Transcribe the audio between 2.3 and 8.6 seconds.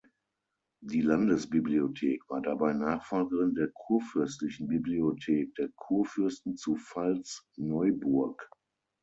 dabei Nachfolgerin der Kurfürstlichen Bibliothek der Kurfürsten zu Pfalz-Neuburg.